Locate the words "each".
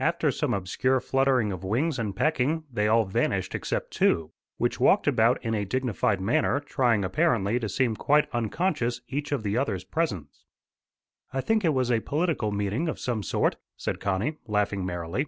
9.08-9.30